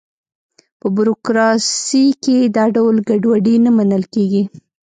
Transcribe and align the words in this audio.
په 0.79 0.87
بروکراسي 0.95 2.05
کې 2.23 2.37
دا 2.55 2.65
ډول 2.75 2.95
ګډوډي 3.09 3.55
نه 3.65 3.71
منل 3.77 4.03
کېږي. 4.13 4.43